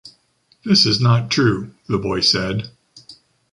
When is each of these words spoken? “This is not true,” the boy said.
“This 0.65 0.87
is 0.87 0.99
not 0.99 1.29
true,” 1.29 1.75
the 1.87 1.99
boy 1.99 2.21
said. 2.21 2.71